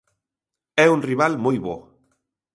É 0.85 0.87
un 0.95 0.99
rival 1.09 1.33
moi 1.43 1.57
bo. 1.65 1.75